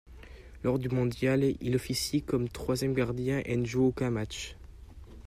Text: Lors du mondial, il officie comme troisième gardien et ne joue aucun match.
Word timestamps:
Lors 0.63 0.79
du 0.79 0.89
mondial, 0.89 1.43
il 1.61 1.75
officie 1.75 2.23
comme 2.23 2.49
troisième 2.49 2.95
gardien 2.95 3.43
et 3.45 3.55
ne 3.55 3.65
joue 3.67 3.83
aucun 3.85 4.09
match. 4.09 4.55